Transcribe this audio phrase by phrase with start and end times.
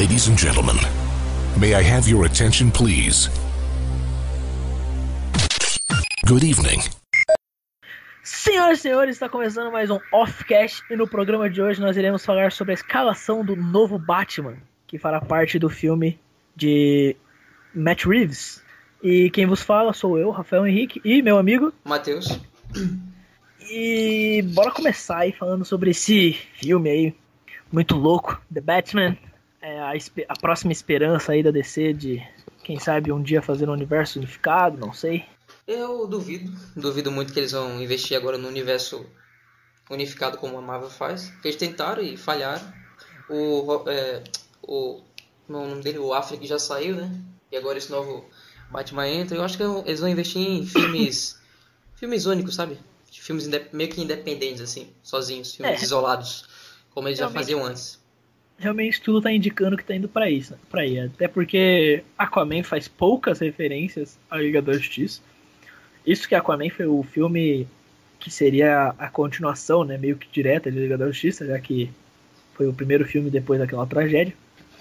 [0.00, 0.76] Ladies and gentlemen,
[1.60, 3.28] may I have your attention, please?
[6.26, 6.80] Good evening.
[8.22, 12.24] Senhoras e senhores, está começando mais um Offcast e no programa de hoje nós iremos
[12.24, 16.18] falar sobre a escalação do novo Batman, que fará parte do filme
[16.56, 17.14] de
[17.74, 18.64] Matt Reeves.
[19.02, 22.40] E quem vos fala sou eu, Rafael Henrique, e meu amigo Matheus.
[23.70, 27.14] E bora começar aí falando sobre esse filme aí,
[27.70, 29.14] muito louco, The Batman,
[29.60, 29.92] é a,
[30.28, 32.26] a próxima esperança aí da DC de,
[32.64, 35.24] quem sabe, um dia fazer um universo unificado, não sei.
[35.66, 39.04] Eu duvido, duvido muito que eles vão investir agora no universo
[39.90, 41.32] unificado como a Marvel faz.
[41.44, 42.72] Eles tentaram e falharam.
[43.28, 44.24] O, é,
[44.62, 45.00] o,
[45.48, 47.10] o nome dele, o Affleck já saiu, né?
[47.52, 48.24] E agora esse novo
[48.70, 49.36] Batman entra.
[49.36, 51.38] Eu acho que eles vão investir em filmes,
[51.94, 52.78] filmes únicos, sabe?
[53.10, 55.84] Filmes meio que independentes assim, sozinhos, filmes é.
[55.84, 56.48] isolados,
[56.90, 57.36] como eles Realmente.
[57.36, 57.99] já faziam antes
[58.60, 61.00] realmente tudo tá indicando que tá indo para isso, para aí.
[61.00, 65.22] Até porque Aquaman faz poucas referências à Liga da Justiça.
[66.06, 67.66] Isso que Aquaman foi o filme
[68.18, 71.90] que seria a continuação, né, meio que direta de Liga da Justiça, já que
[72.54, 74.34] foi o primeiro filme depois daquela tragédia.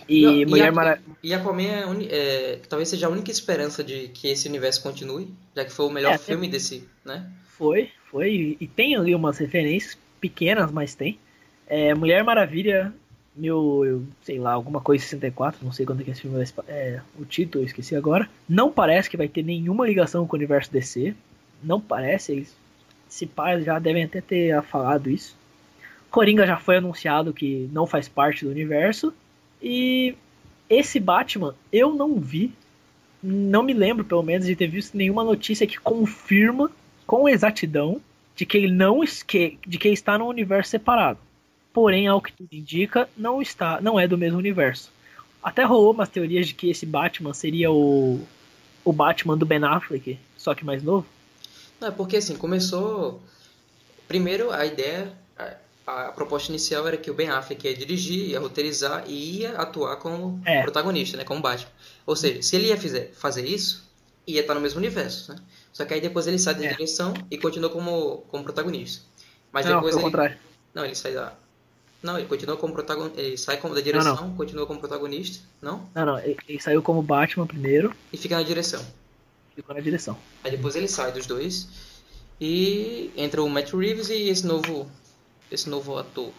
[0.09, 1.05] E Não, Mulher Maravilha.
[1.23, 5.63] E Aquaman é, é, talvez seja a única esperança de que esse universo continue, já
[5.63, 7.29] que foi o melhor é, filme desse, né?
[7.57, 8.57] Foi, foi.
[8.59, 11.17] E tem ali umas referências pequenas, mas tem.
[11.67, 12.93] É, Mulher Maravilha
[13.35, 17.01] mil, sei lá, alguma coisa 64, não sei quando é que esse filme vai, é,
[17.17, 18.29] o título, eu esqueci agora.
[18.47, 21.15] Não parece que vai ter nenhuma ligação com o universo DC.
[21.63, 22.47] Não parece,
[23.07, 25.37] se pais já devem até ter falado isso.
[26.09, 29.13] Coringa já foi anunciado que não faz parte do universo.
[29.61, 30.15] E
[30.69, 32.51] esse Batman eu não vi,
[33.21, 36.71] não me lembro pelo menos de ter visto nenhuma notícia que confirma
[37.05, 38.01] com exatidão
[38.35, 41.19] de que ele não de que está no universo separado.
[41.79, 44.91] Porém, ao que tudo indica, não está, não é do mesmo universo.
[45.41, 48.19] Até rolou umas teorias de que esse Batman seria o,
[48.83, 51.07] o Batman do Ben Affleck, só que mais novo.
[51.79, 53.21] Não, é porque assim, começou.
[54.09, 58.41] Primeiro, a ideia, a, a, proposta inicial era que o Ben Affleck ia dirigir, ia
[58.41, 60.61] roteirizar e ia atuar como é.
[60.61, 61.23] protagonista, né?
[61.23, 61.71] Como Batman.
[62.05, 63.89] Ou seja, se ele ia fizer, fazer isso,
[64.27, 65.39] ia estar no mesmo universo, né?
[65.71, 66.73] Só que aí depois ele sai da é.
[66.73, 69.01] direção e continua como, como protagonista.
[69.49, 70.03] Mas não, depois ele.
[70.03, 70.37] Contrário.
[70.73, 71.31] Não, ele sai da.
[72.01, 73.21] Não, ele continua como protagonista.
[73.21, 74.35] Ele sai como da direção, não, não.
[74.35, 75.89] continua como protagonista, não?
[75.93, 76.19] Não, não.
[76.19, 77.93] Ele, ele, saiu como Batman primeiro.
[78.11, 78.81] E fica na direção.
[79.55, 80.17] Ficou na direção.
[80.43, 81.67] Aí depois ele sai dos dois.
[82.39, 84.89] E entra o Matt Reeves e esse novo.
[85.51, 86.31] Esse novo ator.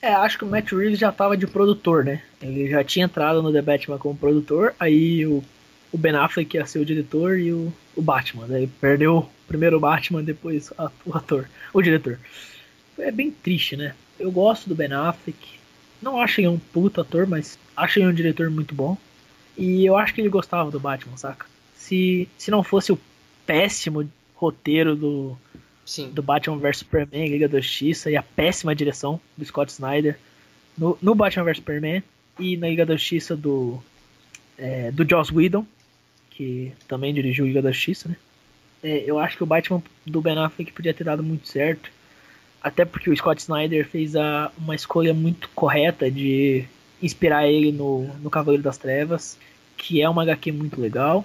[0.00, 2.22] É, acho que o Matt Reeves já tava de produtor, né?
[2.40, 5.42] Ele já tinha entrado no The Batman como produtor, aí o,
[5.90, 8.46] o Ben Affleck ia ser o diretor e o, o Batman.
[8.46, 12.20] Daí perdeu primeiro o Batman, depois a, o ator, o diretor.
[12.98, 13.94] É bem triste, né?
[14.18, 15.58] Eu gosto do Ben Affleck.
[16.00, 18.96] Não acho ele um puto ator, mas acho ele um diretor muito bom.
[19.56, 21.46] E eu acho que ele gostava do Batman, saca?
[21.74, 22.98] Se, se não fosse o
[23.46, 25.36] péssimo roteiro do,
[25.84, 26.10] Sim.
[26.10, 30.18] do Batman vs Superman, Liga da Justiça, e a péssima direção do Scott Snyder
[30.76, 32.02] no, no Batman vs Superman
[32.38, 33.82] e na Liga da Justiça do,
[34.58, 35.66] é, do Joss Whedon,
[36.30, 38.16] que também dirigiu Liga da Justiça, né?
[38.82, 41.90] É, eu acho que o Batman do Ben Affleck podia ter dado muito certo.
[42.66, 46.64] Até porque o Scott Snyder fez a, uma escolha muito correta de
[47.00, 49.38] inspirar ele no, no Cavaleiro das Trevas,
[49.76, 51.24] que é uma HQ muito legal.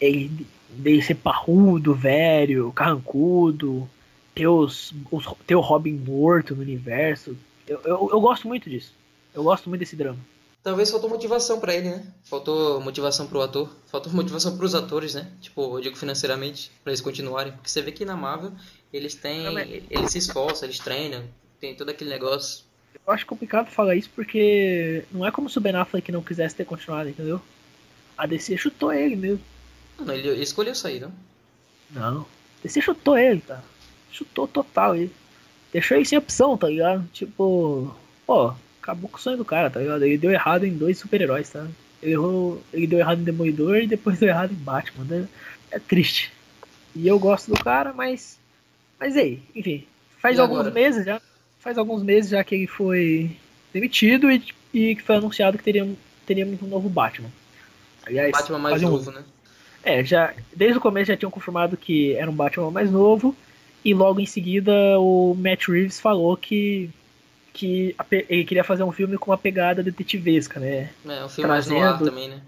[0.00, 3.90] Ele dele ser parrudo, velho, carrancudo,
[4.32, 7.36] ter, os, os, ter o Robin morto no universo.
[7.66, 8.92] Eu, eu, eu gosto muito disso.
[9.34, 10.20] Eu gosto muito desse drama.
[10.62, 12.06] Talvez faltou motivação para ele, né?
[12.22, 15.32] Faltou motivação pro ator, faltou motivação pros atores, né?
[15.40, 17.52] Tipo, eu digo financeiramente, para eles continuarem.
[17.52, 18.52] Porque você vê que na Marvel
[18.96, 19.44] eles têm.
[19.90, 21.24] Eles se esforçam, eles treinam,
[21.60, 22.64] tem todo aquele negócio.
[23.06, 26.54] Eu acho complicado falar isso porque não é como se o Ben Affleck não quisesse
[26.54, 27.40] ter continuado, entendeu?
[28.16, 29.40] A DC chutou ele mesmo.
[29.98, 31.12] Não, ele escolheu sair, não?
[31.90, 32.20] Não.
[32.22, 33.62] A DC chutou ele, tá?
[34.10, 35.12] Chutou total ele.
[35.72, 37.06] Deixou ele sem opção, tá ligado?
[37.12, 37.94] Tipo,
[38.26, 40.04] pô, acabou com o sonho do cara, tá ligado?
[40.04, 41.66] Ele deu errado em dois super-heróis, tá?
[42.02, 45.04] Ele, errou, ele deu errado em Demolidor e depois deu errado em Batman.
[45.04, 45.28] Né?
[45.70, 46.32] É triste.
[46.94, 48.38] E eu gosto do cara, mas.
[48.98, 49.84] Mas aí, enfim.
[50.18, 50.74] Faz e alguns agora?
[50.74, 51.20] meses já.
[51.58, 53.36] Faz alguns meses já que ele foi
[53.72, 55.88] demitido e, e que foi anunciado que teria,
[56.24, 57.30] teríamos um novo Batman.
[58.06, 59.14] Aliás, Batman mais novo, um...
[59.14, 59.24] né?
[59.82, 60.34] É, já.
[60.54, 63.36] Desde o começo já tinham confirmado que era um Batman mais novo.
[63.84, 66.90] E logo em seguida o Matt Reeves falou que
[67.56, 67.96] que
[68.28, 70.90] ele queria fazer um filme com uma pegada detetivesca, né?
[71.06, 72.40] É, um filme trazendo, mais no ar também, né?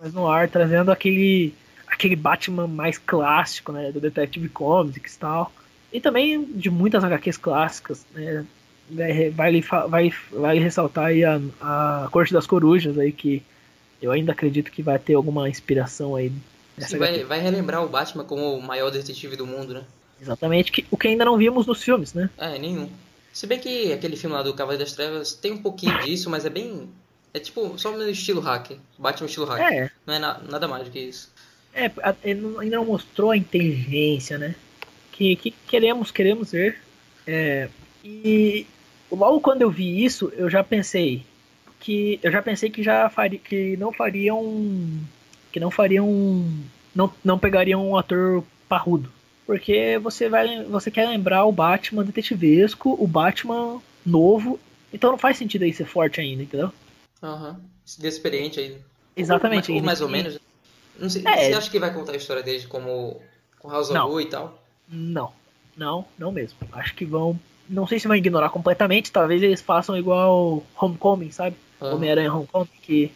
[0.00, 1.52] Mais no ar, trazendo aquele,
[1.86, 3.92] aquele Batman mais clássico, né?
[3.92, 5.52] Do Detective Comics e tal.
[5.96, 8.44] E também de muitas HQs clássicas, né?
[8.90, 9.30] vai,
[9.88, 13.42] vai, vai, ressaltar aí a, a Corte das Corujas aí, que
[14.02, 16.30] eu ainda acredito que vai ter alguma inspiração aí.
[16.76, 19.84] Sim, vai, vai relembrar o Batman como o maior detetive do mundo, né?
[20.20, 22.28] Exatamente, que, o que ainda não vimos nos filmes, né?
[22.36, 22.90] É, nenhum.
[23.32, 26.44] Se bem que aquele filme lá do Cavaleiro das Trevas tem um pouquinho disso, mas
[26.44, 26.90] é bem.
[27.32, 28.76] É tipo, só no estilo hacker.
[28.98, 29.84] Batman estilo hacker.
[29.84, 29.90] É.
[30.06, 31.32] Não é na, nada mais do que isso.
[31.72, 31.90] É,
[32.22, 34.54] ainda não mostrou a inteligência, né?
[35.16, 36.78] Que, que queremos, queremos ver.
[37.26, 37.68] É,
[38.04, 38.66] e
[39.10, 41.24] logo quando eu vi isso, eu já pensei
[41.80, 44.42] que eu já pensei que já faria, que não fariam
[45.50, 46.06] que não fariam
[46.94, 49.10] não, não pegariam um ator parrudo,
[49.46, 54.60] porque você vai você quer lembrar o Batman detetivesco, o Batman novo,
[54.92, 56.72] então não faz sentido aí ser forte ainda, entendeu?
[57.22, 57.52] Aham.
[57.52, 58.06] Uhum.
[58.06, 58.80] Experiente ainda.
[59.16, 59.70] Exatamente.
[59.70, 60.38] Ou, ou mais ou menos.
[60.98, 63.20] Não sei, é, você acha que vai contar a história dele como
[63.58, 64.65] com House of Blue e tal?
[64.88, 65.32] Não.
[65.76, 66.58] Não, não mesmo.
[66.72, 67.38] Acho que vão
[67.68, 71.56] não sei se vão ignorar completamente, talvez eles façam igual Homecoming, sabe?
[71.80, 71.94] Uhum.
[71.94, 73.10] Homem-Aranha Homecoming, que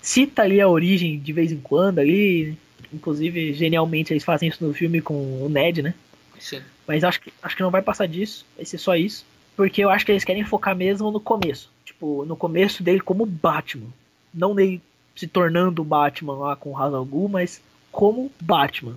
[0.00, 2.56] cita ali a origem de vez em quando ali.
[2.92, 5.94] Inclusive, genialmente, eles fazem isso no filme com o Ned, né?
[6.38, 6.60] Sim.
[6.86, 9.24] Mas acho que, acho que não vai passar disso, vai ser só isso.
[9.56, 11.70] Porque eu acho que eles querem focar mesmo no começo.
[11.84, 13.88] Tipo, no começo dele como Batman.
[14.34, 14.80] Não nele
[15.14, 17.60] se tornando Batman lá com Hazal Ghul, mas
[17.92, 18.96] como Batman.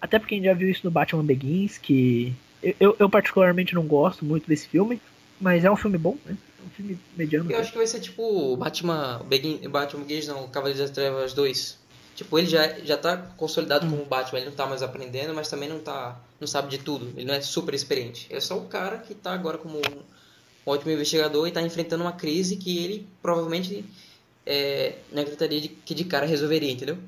[0.00, 3.86] Até porque a gente já viu isso no Batman Begins, que eu, eu, particularmente não
[3.86, 5.00] gosto muito desse filme,
[5.40, 6.36] mas é um filme bom, né?
[6.60, 7.50] É um filme mediano.
[7.50, 11.78] Eu acho que vai ser tipo Batman Begin, Batman Begins, não, Cavaleiro das Trevas 2.
[12.16, 13.90] Tipo, ele já, já tá consolidado hum.
[13.90, 16.20] como Batman, ele não tá mais aprendendo, mas também não tá.
[16.40, 17.12] não sabe de tudo.
[17.16, 18.26] Ele não é super experiente.
[18.30, 20.02] É só o cara que tá agora como um
[20.66, 23.84] ótimo investigador e tá enfrentando uma crise que ele provavelmente
[24.44, 26.98] é, não acreditaria de, que de cara resolveria, entendeu?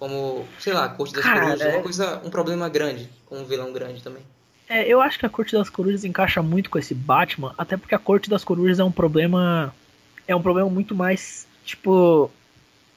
[0.00, 1.74] Como, sei lá, a Corte das cara, Corujas, é...
[1.74, 4.22] uma coisa, um problema grande, com um vilão grande também.
[4.66, 7.94] É, eu acho que a Corte das Corujas encaixa muito com esse Batman, até porque
[7.94, 9.74] a Corte das Corujas é um problema.
[10.26, 11.46] É um problema muito mais.
[11.66, 12.30] Tipo.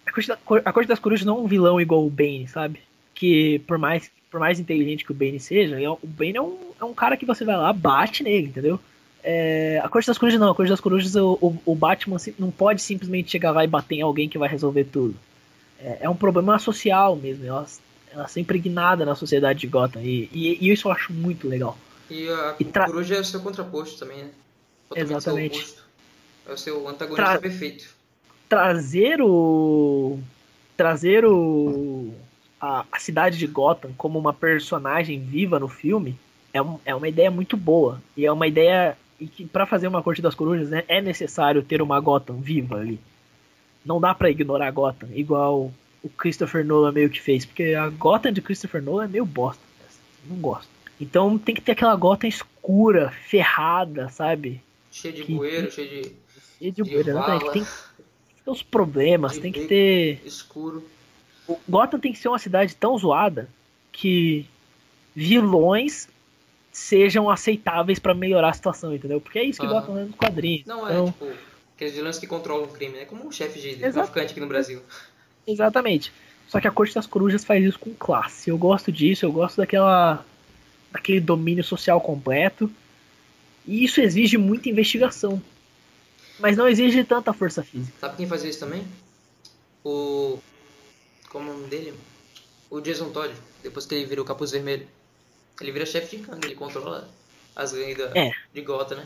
[0.06, 2.80] A Corte, da, a Corte das Corujas não é um vilão igual o Bane, sabe?
[3.14, 6.58] Que por mais, por mais inteligente que o Bane seja, é, o Bane é um,
[6.80, 8.80] é um cara que você vai lá, bate nele, entendeu?
[9.22, 12.52] É, a Corte das Corujas não, a Corte das Corujas o, o, o, Batman não
[12.52, 15.16] pode simplesmente chegar lá e bater em alguém que vai resolver tudo.
[15.84, 17.46] É, é um problema social mesmo.
[17.46, 17.82] Elas
[18.14, 20.02] ela ser impregnada na sociedade de Gotham.
[20.02, 21.78] E, e, e, isso eu acho muito legal.
[22.10, 22.86] E a e tra...
[22.86, 24.30] Coruja é o seu contraposto também, né?
[24.88, 25.76] Totalmente Exatamente.
[26.48, 27.40] É o seu antagonista tra...
[27.40, 27.90] perfeito.
[28.48, 30.20] Trazer o.
[30.78, 32.14] Trazer o.
[32.62, 36.18] A, a, cidade de Gotham como uma personagem viva no filme
[36.54, 38.02] é, um, é uma ideia muito boa.
[38.16, 38.98] E é uma ideia.
[39.20, 42.78] E que para fazer uma Corte das Corujas né, é necessário ter uma Gotham viva
[42.78, 43.00] ali.
[43.86, 45.72] Não dá para ignorar Gotham, igual
[46.02, 49.62] o Christopher Nolan meio que fez, porque a Gotham de Christopher Nolan é meio bosta.
[50.26, 50.70] Não gosto.
[51.00, 54.62] Então tem que ter aquela Gotham escura, ferrada, sabe?
[54.92, 56.12] Cheio de que, bueiro, cheio de.
[56.60, 57.24] Cheio de, de bueiro.
[57.26, 57.70] Tem, tem que
[58.44, 60.22] ter os problemas, tem que ter.
[60.26, 60.84] Escuro.
[61.48, 63.50] O Gotham tem que ser uma cidade tão zoada
[63.92, 64.46] que
[65.16, 66.08] vilões
[66.72, 69.22] sejam aceitáveis para melhorar a situação, entendeu?
[69.22, 69.74] Porque é isso que uhum.
[69.74, 70.66] Gotham é nos quadrinhos.
[70.66, 71.08] Não é, então...
[71.08, 73.06] é, tipo, aqueles vilões que controlam o crime, né?
[73.06, 74.82] Como um chefe de traficante aqui no Brasil.
[75.46, 76.12] Exatamente.
[76.48, 78.50] Só que a Corte das Corujas faz isso com classe.
[78.50, 80.26] Eu gosto disso, eu gosto daquela
[80.92, 82.72] daquele domínio social completo.
[83.66, 85.42] E isso exige muita investigação.
[86.40, 87.94] Mas não exige tanta força física.
[88.00, 88.86] Sabe quem faz isso também?
[89.84, 90.40] O.
[91.30, 91.94] Como é o nome dele?
[92.70, 94.88] O Jason Todd, depois que ele vira o capuz vermelho.
[95.60, 97.10] Ele vira chefe de gangue, ele controla
[97.56, 98.32] as gangues é.
[98.54, 99.06] de Gota, né?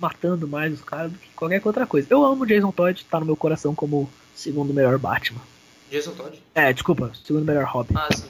[0.00, 2.08] Matando mais os caras do que qualquer outra coisa.
[2.10, 5.42] Eu amo o Jason Todd, tá no meu coração como segundo melhor Batman.
[5.90, 6.42] Jason Todd?
[6.54, 7.94] É, desculpa, segundo melhor Robin.
[7.96, 8.28] Ah, sim.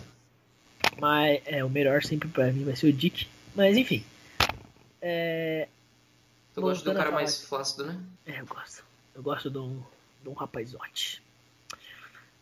[1.01, 3.29] Mas é, o melhor sempre pra mim vai ser o Dick.
[3.55, 4.05] Mas enfim.
[5.01, 5.69] É.
[6.55, 7.99] Tu gosta do cara mais flácido, né?
[8.27, 8.85] É, eu gosto.
[9.15, 9.81] Eu gosto de um,
[10.23, 11.23] de um rapazote.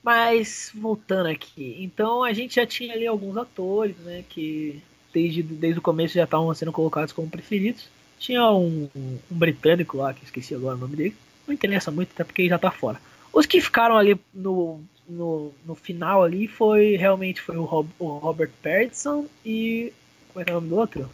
[0.03, 1.77] Mas, voltando aqui.
[1.81, 4.25] Então, a gente já tinha ali alguns atores, né?
[4.29, 4.83] Que
[5.13, 7.89] desde, desde o começo já estavam sendo colocados como preferidos.
[8.19, 11.17] Tinha um, um, um britânico lá, que esqueci agora o nome dele.
[11.47, 13.01] Não interessa muito, até porque ele já tá fora.
[13.33, 18.07] Os que ficaram ali no, no, no final ali foi realmente foi o, Rob, o
[18.19, 19.93] Robert Pattinson e.
[20.33, 21.11] Como é que é o nome do outro?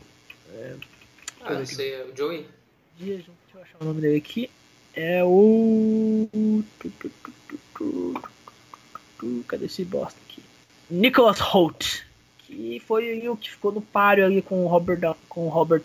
[0.55, 0.75] É,
[1.43, 2.47] ah, não sei, é o Joey?
[2.99, 4.51] Deixa eu achar o nome dele aqui.
[4.95, 6.29] É o.
[9.47, 10.43] Cadê esse bosta aqui?
[10.91, 12.03] Nicholas Holt.
[12.39, 15.85] Que foi o que ficou no páreo ali com o Robert, com o Robert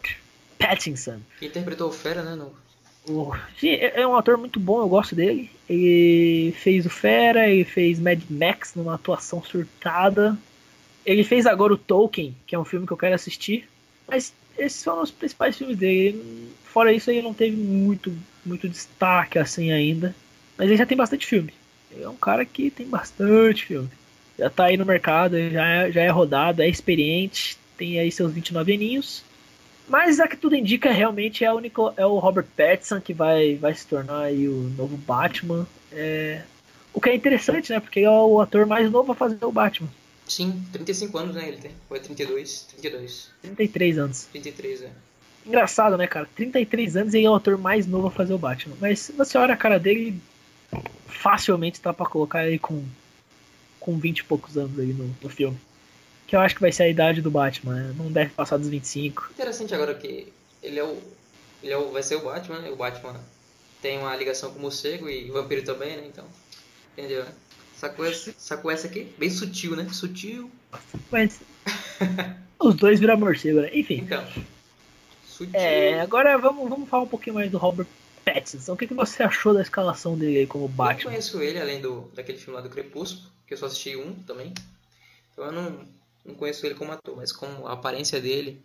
[0.60, 1.20] Pattinson.
[1.40, 2.36] Que interpretou o Fera, né?
[2.36, 2.54] No
[3.08, 5.50] o, sim, é, é um ator muito bom, eu gosto dele.
[5.68, 10.38] Ele fez o Fera, ele fez Mad Max numa atuação surtada.
[11.06, 13.68] Ele fez agora o Tolkien, que é um filme que eu quero assistir.
[14.08, 16.52] Mas esses são os principais filmes dele.
[16.66, 20.16] Fora isso, ele não teve muito, muito destaque assim ainda.
[20.58, 21.54] Mas ele já tem bastante filme.
[21.92, 23.90] Ele é um cara que tem bastante filme.
[24.38, 28.32] Já tá aí no mercado, já é, já é rodado, é experiente, tem aí seus
[28.32, 29.24] 29 aninhos.
[29.90, 31.60] Mas a que tudo indica realmente é o,
[31.98, 35.68] é o Robert Pattinson que vai, vai se tornar aí o novo Batman.
[35.92, 36.44] É,
[36.94, 37.80] o que é interessante, né?
[37.80, 39.90] Porque é o ator mais novo a fazer o Batman.
[40.28, 41.48] Sim, 35 anos, né?
[41.48, 41.72] Ele tem.
[41.90, 42.68] Ou é 32?
[42.70, 43.30] 32.
[43.42, 44.28] 33 anos.
[44.32, 44.92] 33, é.
[45.44, 46.30] Engraçado, né, cara?
[46.36, 48.76] 33 anos e ele é o ator mais novo a fazer o Batman.
[48.80, 50.22] Mas se você olha a cara dele,
[51.08, 52.84] facilmente tá pra colocar ele com,
[53.80, 55.58] com 20 e poucos anos aí no, no filme.
[56.30, 57.96] Que eu acho que vai ser a idade do Batman, né?
[57.98, 59.30] Não deve passar dos 25.
[59.32, 60.32] Interessante agora que
[60.62, 61.02] ele é o.
[61.64, 62.70] Ele é o, vai ser o Batman, né?
[62.70, 63.20] O Batman
[63.82, 66.04] tem uma ligação com o morcego e o vampiro também, né?
[66.06, 66.26] Então.
[66.96, 67.32] Entendeu, né?
[67.76, 69.12] Sacou essa, sacou essa aqui?
[69.18, 69.88] Bem sutil, né?
[69.92, 70.52] Sutil.
[71.10, 71.42] Mas.
[72.60, 73.72] os dois viram morcego, né?
[73.74, 73.96] Enfim.
[73.96, 74.24] Então.
[75.26, 75.60] Sutil.
[75.60, 77.88] É, agora vamos, vamos falar um pouquinho mais do Robert
[78.24, 78.74] Pattinson.
[78.74, 81.10] O que, que você achou da escalação dele aí como Eu Batman?
[81.10, 84.54] conheço ele, além do, daquele filme lá do Crepúsculo, que eu só assisti um também.
[85.34, 85.88] Então eu não,
[86.26, 88.64] não conheço ele como ator, mas como a aparência dele,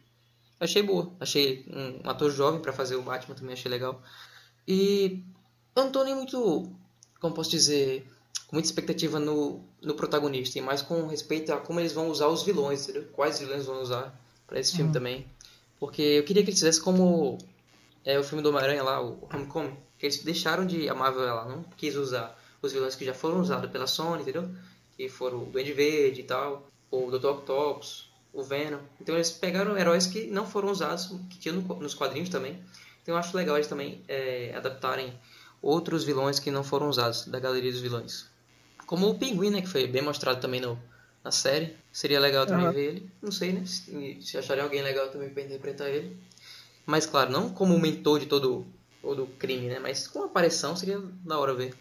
[0.60, 1.12] achei boa.
[1.20, 4.02] Achei um, ator jovem pra fazer o Batman também, achei legal.
[4.66, 5.22] E
[5.74, 6.70] eu não tô nem muito,
[7.20, 8.06] como posso dizer,
[8.46, 12.28] com muita expectativa no, no protagonista, e mais com respeito a como eles vão usar
[12.28, 13.08] os vilões, entendeu?
[13.12, 14.92] Quais vilões vão usar pra esse filme Uhum.
[14.92, 15.26] também.
[15.78, 17.36] Porque eu queria que eles fizessem como
[18.04, 20.88] é, o filme do Homem-Aranha lá, o Homecoming, que eles deixaram de.
[20.88, 24.48] A Marvel ela não quis usar os vilões que já foram usados pela Sony, entendeu?
[24.96, 27.30] Que foram o Duende Verde e tal, o Dr.
[27.32, 28.80] Octopus, o Venom.
[29.00, 32.58] Então eles pegaram heróis que não foram usados, que tinham no- nos quadrinhos também.
[33.02, 35.12] Então eu acho legal eles também é, adaptarem
[35.62, 38.26] outros vilões que não foram usados da galeria dos vilões.
[38.86, 40.78] Como o Pinguim, né, que foi bem mostrado também no,
[41.22, 41.74] na série.
[41.92, 42.74] Seria legal também Aham.
[42.74, 43.10] ver ele.
[43.22, 43.64] Não sei, né?
[43.66, 46.16] Se, se acharem alguém legal também pra interpretar ele.
[46.86, 48.66] Mas claro, não como o mentor de todo,
[49.00, 49.78] todo crime, né?
[49.78, 51.74] Mas com aparição seria da hora ver.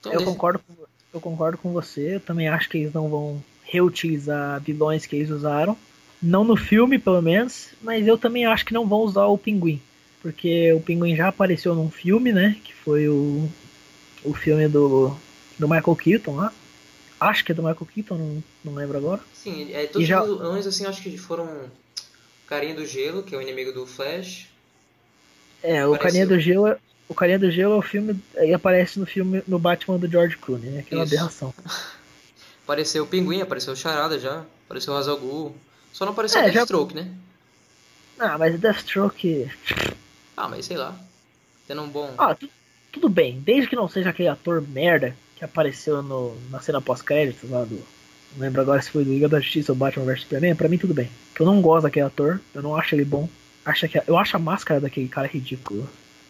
[0.00, 0.74] Então, Eu concordo, com,
[1.12, 2.16] eu concordo com você.
[2.16, 3.42] Eu também acho que eles não vão
[3.74, 5.76] reutilizar vilões que eles usaram.
[6.22, 7.68] Não no filme, pelo menos.
[7.82, 9.80] Mas eu também acho que não vão usar o Pinguim.
[10.22, 12.56] Porque o Pinguim já apareceu num filme, né?
[12.64, 13.48] Que foi o,
[14.24, 15.14] o filme do,
[15.58, 16.52] do Michael Keaton lá.
[17.20, 19.20] Acho que é do Michael Keaton, não, não lembro agora.
[19.34, 21.70] Sim, é, todos E já- os vilões, assim, acho que foram o
[22.46, 24.46] Carinha do Gelo, que é o inimigo do Flash.
[25.62, 25.98] É, o Apareceu.
[25.98, 26.68] Carinha do Gelo.
[26.68, 26.78] é-
[27.08, 28.18] O Carinha do Gelo é o filme.
[28.36, 30.80] Ele aparece no filme no Batman do George Clooney, né?
[30.80, 31.14] Aquela Isso.
[31.14, 31.54] aberração.
[32.64, 34.42] Apareceu o Pinguim, apareceu o Charada já.
[34.66, 35.54] Apareceu o Hazal Ghul.
[35.92, 37.08] Só não apareceu É, o já- Deathstroke, né?
[38.18, 39.50] Ah, mas Deathstroke.
[40.36, 40.96] Ah, mas sei lá.
[41.68, 42.12] Tendo um bom...
[42.18, 42.48] Ah, tu-
[42.92, 47.50] tudo bem, desde que não seja aquele ator merda que apareceu no, na cena pós-créditos
[47.50, 47.74] lá do.
[48.36, 50.78] Não lembro agora se foi do Liga da Justiça ou Batman vs Superman, pra mim
[50.78, 51.10] tudo bem.
[51.34, 53.28] Que eu não gosto daquele ator, eu não acho ele bom.
[53.64, 55.88] Acho que, eu acho a máscara daquele cara ridículo.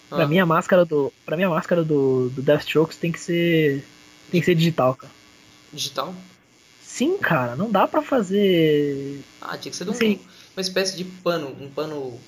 [0.08, 1.12] Pra Ah, mim a máscara do.
[1.26, 3.84] Pra mim a máscara do, do Deathstroke tem que ser.
[4.30, 5.12] Tem que ser digital, cara.
[5.74, 6.14] Digital?
[6.82, 9.20] Sim, cara, não dá pra fazer.
[9.40, 10.20] Ah, tinha que ser de um, Sim.
[10.56, 11.54] uma espécie de pano.
[11.60, 12.18] Um pano...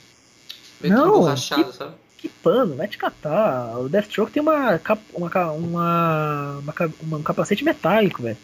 [0.80, 1.94] Meio Não, que borrachado, sabe?
[2.18, 3.78] Que pano, vai te catar.
[3.78, 6.58] O Deathstroke tem uma, cap- uma, uma,
[7.02, 8.36] uma- um capacete metálico, velho.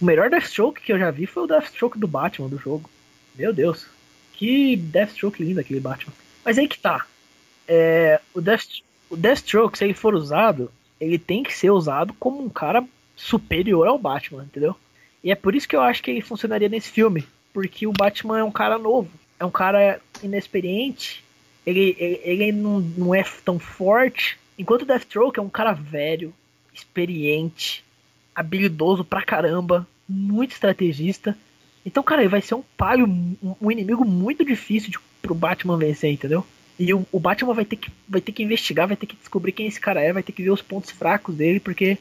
[0.00, 2.88] O melhor Deathstroke que eu já vi foi o Deathstroke do Batman do jogo.
[3.36, 3.86] Meu Deus.
[4.32, 6.12] Que Deathstroke lindo aquele Batman.
[6.44, 7.06] Mas aí que tá.
[7.68, 10.70] É, o, Death, o Deathstroke, se ele for usado,
[11.00, 12.84] ele tem que ser usado como um cara
[13.22, 14.74] superior ao Batman, entendeu?
[15.22, 17.24] E é por isso que eu acho que ele funcionaria nesse filme.
[17.52, 19.10] Porque o Batman é um cara novo.
[19.38, 21.22] É um cara inexperiente.
[21.64, 24.38] Ele, ele, ele não, não é tão forte.
[24.58, 26.34] Enquanto o Deathstroke é um cara velho,
[26.74, 27.84] experiente,
[28.34, 31.36] habilidoso pra caramba, muito estrategista.
[31.86, 35.78] Então, cara, ele vai ser um palio, um, um inimigo muito difícil de, pro Batman
[35.78, 36.44] vencer, entendeu?
[36.78, 39.52] E o, o Batman vai ter, que, vai ter que investigar, vai ter que descobrir
[39.52, 41.98] quem esse cara é, vai ter que ver os pontos fracos dele, porque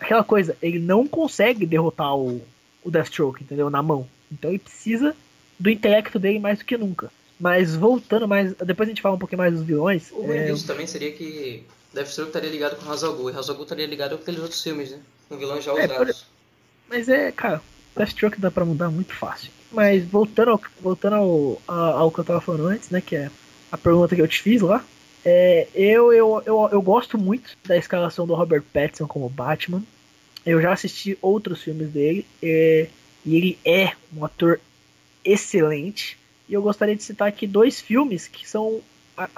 [0.00, 2.40] aquela coisa, ele não consegue derrotar o,
[2.84, 3.68] o Deathstroke, entendeu?
[3.70, 4.06] Na mão.
[4.30, 5.14] Então ele precisa
[5.58, 7.10] do intelecto dele mais do que nunca.
[7.40, 8.52] Mas voltando mais.
[8.54, 10.10] Depois a gente fala um pouquinho mais dos vilões.
[10.12, 11.62] O é, disso também seria que
[11.94, 13.30] Deathstroke estaria ligado com Hazal Ghul.
[13.30, 14.98] E Hazal Ghul estaria ligado com aqueles outros filmes, né?
[15.28, 16.26] Com vilões já É, usados.
[16.88, 17.62] Mas é, cara,
[17.96, 19.50] Deathstroke dá pra mudar muito fácil.
[19.70, 23.00] Mas voltando ao, voltando ao, a- ao que eu tava falando antes, né?
[23.00, 23.30] Que é
[23.70, 24.84] a pergunta que eu te fiz lá.
[25.24, 29.82] É, eu, eu, eu, eu gosto muito da escalação do Robert Pattinson como Batman.
[30.46, 32.24] Eu já assisti outros filmes dele.
[32.42, 32.88] é,
[33.24, 34.60] e ele é um ator
[35.24, 36.16] excelente.
[36.48, 38.80] E eu gostaria de citar aqui dois filmes que são,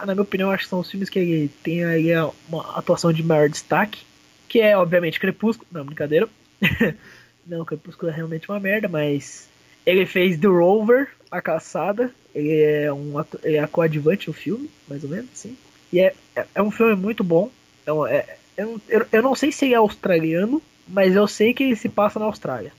[0.06, 2.08] na minha opinião, acho que são os filmes que ele tem aí
[2.48, 4.02] uma atuação de maior destaque.
[4.48, 5.66] Que é, obviamente, Crepúsculo.
[5.72, 6.28] Não, brincadeira.
[7.46, 9.48] Não, Crepúsculo é realmente uma merda, mas
[9.84, 12.12] Ele fez The Rover, A Caçada.
[12.32, 15.56] Ele é um ele é coadjuvante no filme, mais ou menos, sim.
[15.92, 17.50] E é, é, é um filme muito bom.
[17.86, 21.76] Um- é- eu, eu, eu não sei se é australiano, mas eu sei que ele
[21.76, 22.72] se passa na Austrália.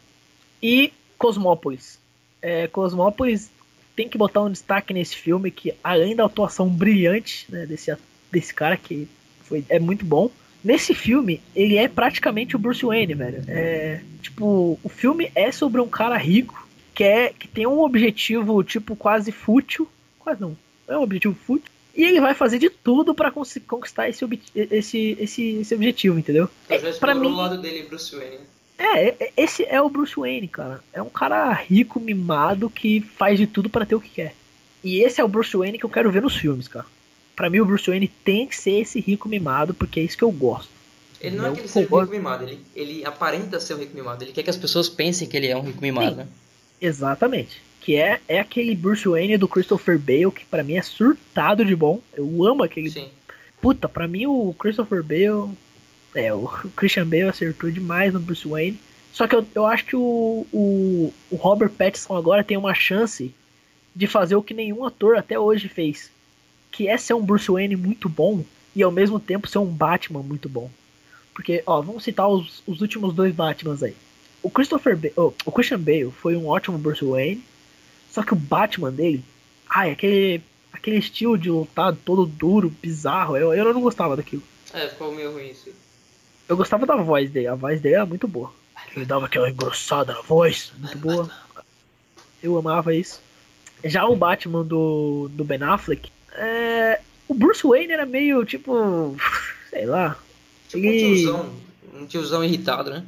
[0.62, 2.00] E Cosmópolis.
[2.42, 3.50] É, Cosmópolis
[3.96, 7.96] tem que botar um destaque nesse filme que, além da atuação brilhante né, desse,
[8.32, 9.08] desse cara, que
[9.44, 10.30] foi, é muito bom,
[10.64, 13.44] nesse filme ele é praticamente o Bruce Wayne, velho.
[13.48, 18.64] É, tipo, o filme é sobre um cara rico que, é, que tem um objetivo,
[18.64, 19.88] tipo, quase fútil.
[20.20, 20.56] Quase não.
[20.88, 21.71] É um objetivo fútil.
[21.96, 24.24] E ele vai fazer de tudo pra consi- conquistar esse,
[24.56, 26.50] esse, esse, esse objetivo, entendeu?
[26.70, 28.38] É, explorou mim, o lado dele, Bruce Wayne.
[28.38, 28.44] né?
[28.78, 30.82] é, é- esse é o Bruce Wayne, cara.
[30.94, 34.34] É um cara rico, mimado, que faz de tudo pra ter o que quer.
[34.84, 36.86] E esse é o Bruce Wayne que eu quero ver nos filmes, cara.
[37.36, 40.24] Pra mim, o Bruce Wayne tem que ser esse rico mimado, porque é isso que
[40.24, 40.70] eu gosto.
[41.20, 42.12] Ele não é Eu que ele seja um concordo.
[42.12, 44.24] rico mimado, ele, ele aparenta ser um rico mimado.
[44.24, 46.16] Ele quer que as pessoas pensem que ele é um rico mimado, Sim.
[46.16, 46.28] né?
[46.80, 47.62] Exatamente.
[47.82, 51.76] Que é, é aquele Bruce Wayne do Christopher Bale, que pra mim é surtado de
[51.76, 52.00] bom.
[52.16, 52.90] Eu amo aquele.
[52.90, 53.10] Sim.
[53.60, 55.52] Puta, pra mim o Christopher Bale.
[56.14, 58.80] É, o Christian Bale acertou demais no Bruce Wayne.
[59.14, 63.34] Só que eu, eu acho que o, o, o Robert Pattinson agora tem uma chance
[63.96, 66.10] de fazer o que nenhum ator até hoje fez.
[66.72, 68.44] Que é ser um Bruce Wayne muito bom
[68.76, 70.70] e ao mesmo tempo ser um Batman muito bom.
[71.34, 73.96] Porque, ó, vamos citar os, os últimos dois Batmans aí.
[74.44, 77.44] O Christopher Bale, oh, o Christian Bale foi um ótimo Bruce Wayne,
[78.12, 79.24] só que o Batman dele,
[79.70, 80.42] ai, aquele,
[80.72, 84.44] aquele estilo de lutar todo duro, bizarro, eu, eu não gostava daquilo.
[84.74, 85.70] É, ficou meio ruim isso.
[86.48, 88.52] Eu gostava da voz dele, a voz dele era muito boa.
[88.96, 91.30] Ele dava aquela engrossada na voz, muito boa.
[92.44, 93.22] Eu amava isso.
[93.84, 99.16] Já o Batman do, do Ben Affleck, é, o Bruce Wayne era meio tipo,
[99.70, 100.18] sei lá.
[100.68, 101.50] Tipo um Ele- tiozão,
[101.94, 103.06] um tiozão irritado, né?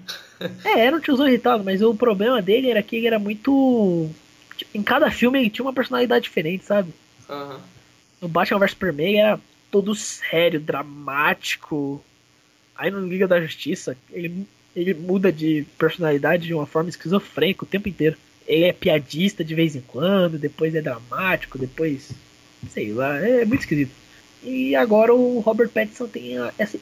[0.63, 4.09] É, era um tiozão irritado, mas o problema dele era que ele era muito.
[4.73, 6.91] Em cada filme ele tinha uma personalidade diferente, sabe?
[7.29, 7.59] Aham.
[8.21, 9.39] No Batman vs Superman era
[9.69, 12.03] todo sério, dramático.
[12.75, 17.67] Aí no Liga da Justiça ele, ele muda de personalidade de uma forma esquizofrênica o
[17.67, 18.17] tempo inteiro.
[18.47, 22.11] Ele é piadista de vez em quando, depois é dramático, depois.
[22.69, 23.91] sei lá, é muito esquisito.
[24.41, 26.77] E agora o Robert Pattinson tem a- essa.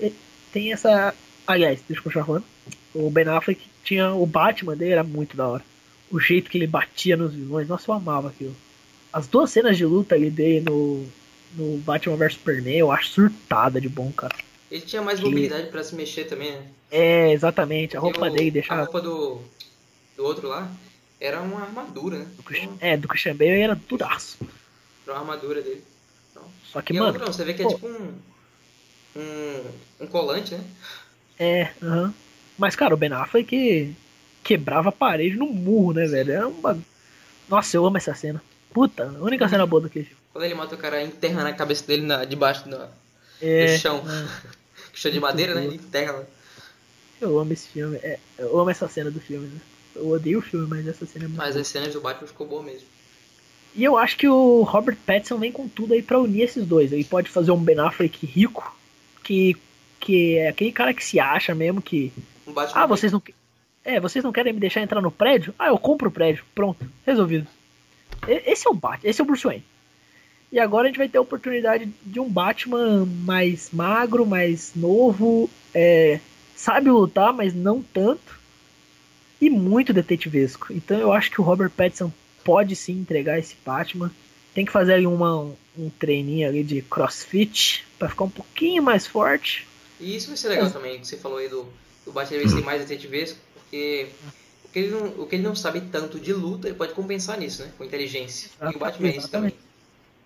[0.52, 1.14] Tem essa.
[1.46, 2.46] Aliás, deixa eu continuar falando.
[2.94, 4.12] O Ben Affleck tinha.
[4.14, 5.64] O Batman dele era muito da hora.
[6.12, 8.56] O jeito que ele batia nos vilões, nossa, eu amava aquilo.
[9.14, 11.06] As duas cenas de luta ali dele no,
[11.56, 14.36] no Batman vs Superman, eu acho surtada de bom, cara.
[14.70, 16.66] Ele tinha mais Ele- mobilidade pra se mexer também, né?
[16.90, 17.96] É, exatamente.
[17.96, 18.84] A roupa o- dele A deixava.
[18.84, 19.42] roupa do,
[20.18, 20.70] do outro lá
[21.20, 22.28] era uma armadura, né?
[22.38, 24.38] do Christian- É, do Christian Bale era tudaço.
[25.06, 25.84] Era uma armadura dele.
[26.72, 27.74] Só que, e a mano, outra não, você vê que é pô.
[27.74, 28.14] tipo um,
[29.18, 29.64] um.
[30.02, 30.64] um colante, né?
[31.38, 32.14] é, aham.
[32.58, 33.94] Mas, cara, o Ben Affleck
[34.44, 36.32] quebrava a parede no murro, né, velho?
[36.32, 36.78] Era uma.
[37.50, 38.42] Nossa, eu amo essa cena.
[38.74, 40.22] Puta, a única cena boa daquele filme.
[40.32, 42.80] Quando ele mata o cara, enterra na cabeça dele na, debaixo do,
[43.42, 44.04] É, do chão.
[44.08, 44.42] ah,
[44.94, 45.66] chão de madeira, né?
[45.66, 46.26] Ele enterra
[47.20, 47.98] eu amo esse filme.
[47.98, 49.60] É, eu amo essa cena do filme, né?
[49.96, 51.62] Eu odeio o filme, mas essa cena é muito Mas boa.
[51.62, 52.88] as cenas do Batman ficou boa mesmo.
[53.76, 56.92] E eu acho que o Robert Pattinson vem com tudo aí pra unir esses dois.
[56.92, 58.76] Ele pode fazer um Ben Affleck rico,
[59.24, 59.56] que,
[60.00, 62.12] que é aquele cara que se acha mesmo que.
[62.48, 63.22] Um Ah, vocês não.
[63.84, 65.54] É, vocês não querem me deixar entrar no prédio?
[65.58, 66.44] Ah, eu compro o prédio.
[66.54, 67.48] Pronto, resolvido.
[68.28, 69.66] Esse é o Batman, esse é o Bruce Wayne.
[70.52, 75.50] E agora a gente vai ter a oportunidade de um Batman mais magro, mais novo,
[75.74, 76.20] é,
[76.56, 78.40] sabe lutar, mas não tanto.
[79.40, 80.72] E muito detetivesco.
[80.72, 82.12] Então eu acho que o Robert Pattinson
[82.44, 84.12] pode sim entregar esse Batman.
[84.54, 89.08] Tem que fazer ali uma, um treininho ali de crossfit pra ficar um pouquinho mais
[89.08, 89.66] forte.
[90.00, 91.66] E isso vai ser legal também, que você falou aí do,
[92.06, 93.40] do Batman ser mais detetivesco,
[93.72, 94.08] porque
[94.66, 97.40] o que, ele não, o que ele não sabe tanto de luta, ele pode compensar
[97.40, 97.72] nisso, né?
[97.78, 98.50] Com inteligência.
[98.62, 99.54] E o Batman é isso também.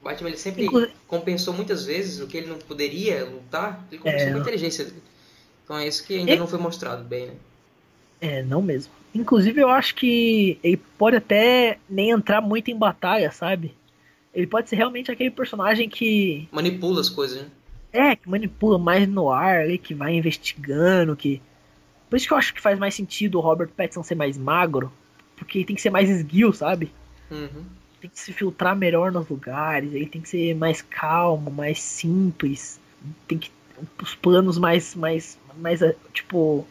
[0.01, 3.99] O Batman ele sempre Inclusive- compensou muitas vezes o que ele não poderia lutar, ele
[4.01, 4.31] compensou É.
[4.31, 5.03] com a inteligência dele.
[5.63, 7.33] Então é isso que ainda não foi mostrado bem, né?
[8.21, 8.91] É, não mesmo.
[9.13, 13.73] Inclusive, eu acho que ele pode até nem entrar muito em batalha, sabe?
[14.33, 17.47] Ele pode ser realmente aquele personagem que Manipula as coisas, né?
[17.93, 21.41] é, que manipula mais no ar, ali, que vai investigando, que
[22.09, 24.91] por isso que eu acho que faz mais sentido o Robert Pattinson ser mais magro,
[25.35, 26.91] porque ele tem que ser mais esguio, sabe?
[27.29, 27.65] Uhum.
[27.99, 32.79] Tem que se filtrar melhor nos lugares, ele tem que ser mais calmo, mais simples,
[33.27, 33.51] tem que
[34.01, 36.65] os planos mais mais mais eh, tipo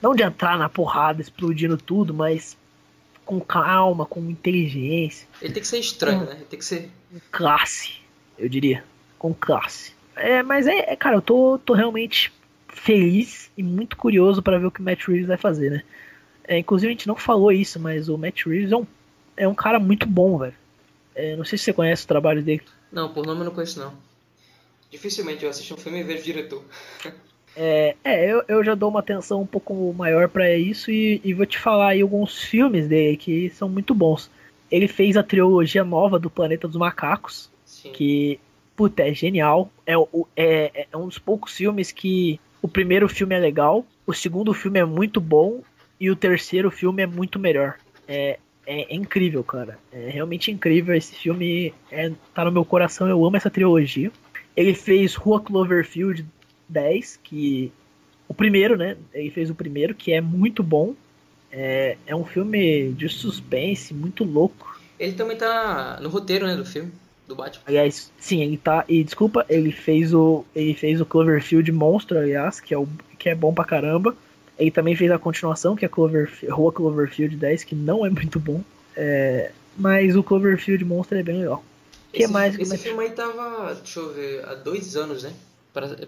[0.00, 2.56] não de entrar na porrada explodindo tudo, mas
[3.26, 6.36] com calma, com inteligência, Ele tem que ser estranho, né?
[6.36, 6.90] Ele tem que ser.
[7.12, 7.96] com classe,
[8.38, 8.84] eu diria,
[9.18, 9.92] com classe.
[10.14, 12.32] É, mas é, é, cara, eu tô, tô realmente
[12.76, 15.82] feliz e muito curioso para ver o que o Matt Reeves vai fazer, né?
[16.46, 18.86] É, inclusive a gente não falou isso, mas o Matt Reeves é um
[19.36, 20.54] é um cara muito bom, velho.
[21.14, 22.62] É, não sei se você conhece o trabalho dele.
[22.90, 23.92] Não, por nome eu não conheço não.
[24.90, 26.64] Dificilmente eu assisto um filme e vejo diretor.
[27.58, 31.32] É, é eu, eu já dou uma atenção um pouco maior para isso e, e,
[31.32, 34.30] vou te falar aí alguns filmes dele que são muito bons.
[34.70, 37.92] Ele fez a trilogia nova do Planeta dos Macacos, Sim.
[37.92, 38.38] que,
[38.76, 39.70] puta, é genial.
[39.86, 39.94] É,
[40.36, 44.80] é, é um dos poucos filmes que o primeiro filme é legal, o segundo filme
[44.80, 45.62] é muito bom
[46.00, 47.76] e o terceiro filme é muito melhor.
[48.08, 49.78] É, é, é incrível, cara.
[49.92, 50.92] É realmente incrível.
[50.92, 54.10] Esse filme é, tá no meu coração, eu amo essa trilogia.
[54.56, 56.26] Ele fez Rua Cloverfield
[56.68, 57.70] 10, que.
[58.26, 58.96] O primeiro, né?
[59.14, 60.92] Ele fez o primeiro, que é muito bom.
[61.52, 64.76] É, é um filme de suspense, muito louco.
[64.98, 66.90] Ele também tá no roteiro, né, do filme,
[67.26, 67.62] do Batman.
[67.66, 68.84] Aliás, sim, ele tá.
[68.88, 70.44] E desculpa, ele fez o.
[70.54, 74.16] Ele fez o Cloverfield Monstro, aliás, que é, o, que é bom pra caramba.
[74.58, 78.40] Ele também fez a continuação, que é Cloverfield, Rua Cloverfield 10, que não é muito
[78.40, 78.62] bom.
[78.96, 81.62] É, mas o Cloverfield Monstro é bem legal.
[82.12, 82.58] Que esse, mais?
[82.58, 85.32] Esse filme aí tava, deixa eu ver, há dois anos, né?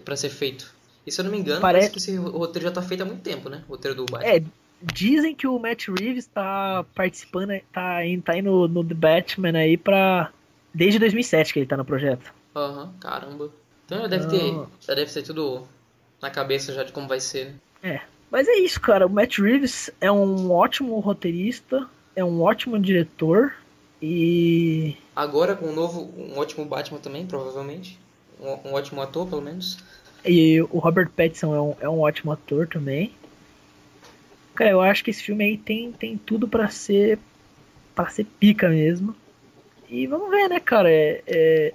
[0.03, 0.73] Pra, ser feito.
[1.05, 3.05] E se eu não me engano, parece, parece que esse roteiro já tá feito há
[3.05, 3.63] muito tempo, né?
[3.67, 4.27] O roteiro do Batman.
[4.27, 4.43] É,
[4.81, 10.31] dizem que o Matt Reeves tá participando, tá tá indo no, The Batman aí pra.
[10.73, 12.33] Desde 2007 que ele tá no projeto.
[12.55, 13.49] Aham, uhum, caramba.
[13.85, 14.67] Então já deve ter.
[14.81, 15.67] Já deve ter tudo
[16.21, 17.55] na cabeça já de como vai ser.
[17.81, 18.01] É.
[18.29, 19.07] Mas é isso, cara.
[19.07, 23.55] O Matt Reeves é um ótimo roteirista, é um ótimo diretor
[24.01, 24.95] e.
[25.15, 27.97] Agora com um novo, um ótimo Batman também, provavelmente
[28.39, 29.77] um, um ótimo ator, pelo menos.
[30.25, 33.11] E o Robert Pattinson é um, é um ótimo ator também.
[34.55, 37.19] Cara, eu acho que esse filme aí tem, tem tudo para ser
[37.95, 39.15] para ser pica mesmo.
[39.89, 40.89] E vamos ver, né, cara?
[40.89, 41.73] É, é,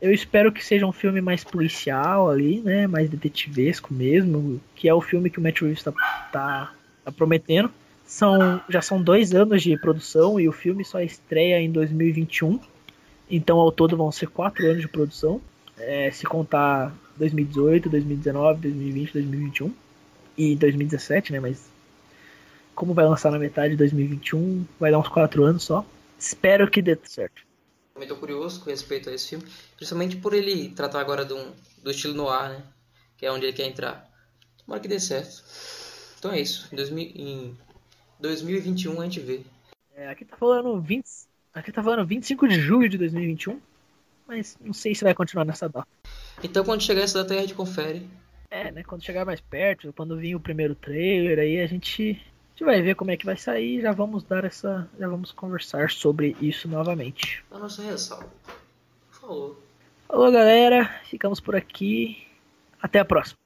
[0.00, 2.86] eu espero que seja um filme mais policial ali, né?
[2.86, 4.60] Mais detetivesco mesmo.
[4.74, 5.92] Que é o filme que o Matt Reeves tá,
[6.30, 6.72] tá,
[7.04, 7.70] tá prometendo.
[8.04, 12.60] São, já são dois anos de produção e o filme só estreia em 2021.
[13.28, 15.40] Então, ao todo, vão ser quatro anos de produção
[15.78, 19.74] é, se contar 2018, 2019, 2020, 2021
[20.36, 21.40] e 2017, né?
[21.40, 21.70] Mas
[22.74, 25.84] como vai lançar na metade de 2021, vai dar uns 4 anos só.
[26.18, 27.45] Espero que dê certo.
[27.96, 31.34] Também tô curioso com respeito a esse filme, principalmente por ele tratar agora do,
[31.82, 32.62] do estilo noir, né?
[33.16, 34.06] Que é onde ele quer entrar.
[34.58, 35.42] Tomara que dê certo.
[36.18, 36.68] Então é isso.
[36.70, 37.56] Em, 2000, em
[38.20, 39.40] 2021 a gente vê.
[39.94, 41.06] É, aqui tá falando 20,
[41.54, 43.58] aqui tá falando 25 de julho de 2021
[44.26, 45.88] mas não sei se vai continuar nessa data.
[46.42, 48.06] Então quando chegar essa data aí a gente confere.
[48.50, 48.82] É, né?
[48.82, 52.20] Quando chegar mais perto, quando vir o primeiro trailer, aí a gente,
[52.56, 54.88] gente vai ver como é que vai sair e já vamos dar essa.
[54.98, 57.44] Já vamos conversar sobre isso novamente.
[57.50, 58.32] A nossa ressalva.
[59.10, 59.62] Falou.
[60.08, 62.26] Falou galera, ficamos por aqui.
[62.80, 63.36] Até a próxima.